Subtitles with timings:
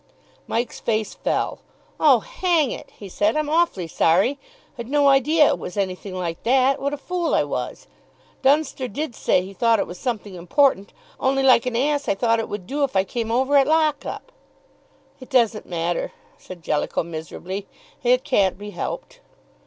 [0.47, 1.59] Mike's face fell.
[1.99, 4.39] "Oh, hang it!" he said, "I'm awfully sorry.
[4.75, 7.85] I'd no idea it was anything like that what a fool I was!
[8.41, 12.39] Dunster did say he thought it was something important, only like an ass I thought
[12.39, 14.31] it would do if I came over at lock up."
[15.19, 17.67] "It doesn't matter," said Jellicoe miserably;
[18.03, 19.19] "it can't be helped."